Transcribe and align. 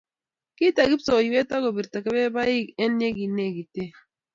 Kiite 0.55 0.81
kipsoiywet 0.89 1.49
akobirto 1.57 1.97
kebebaik 2.03 2.65
eng 2.83 2.97
ye 3.03 3.09
kinegite 3.17 3.83